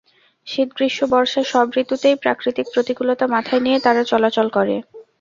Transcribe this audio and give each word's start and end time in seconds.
শীত, 0.47 0.69
গ্রীষ্ম, 0.77 1.01
বর্ষা—সব 1.13 1.65
ঋতুতেই 1.77 2.15
প্রাকৃতিক 2.23 2.65
প্রতিকূলতা 2.73 3.25
মাথায় 3.27 3.61
নিয়ে 3.65 3.79
তারা 3.79 4.01
চলাচল 4.11 4.47
করে। 4.57 4.75